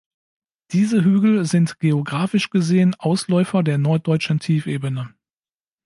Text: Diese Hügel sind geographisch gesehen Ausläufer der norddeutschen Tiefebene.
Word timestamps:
Diese 0.71 1.03
Hügel 1.05 1.45
sind 1.45 1.77
geographisch 1.79 2.49
gesehen 2.49 2.95
Ausläufer 2.95 3.61
der 3.61 3.77
norddeutschen 3.77 4.39
Tiefebene. 4.39 5.13